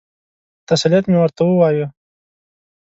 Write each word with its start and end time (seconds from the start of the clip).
تسلیت 0.69 1.05
مې 1.11 1.17
ورته 1.19 1.41
ووایه. 1.45 1.87